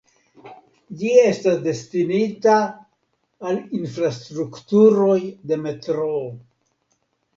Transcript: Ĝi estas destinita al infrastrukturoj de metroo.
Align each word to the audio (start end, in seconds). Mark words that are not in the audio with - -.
Ĝi 1.01 1.09
estas 1.23 1.59
destinita 1.67 2.55
al 3.51 3.61
infrastrukturoj 3.81 5.19
de 5.53 5.63
metroo. 5.67 6.19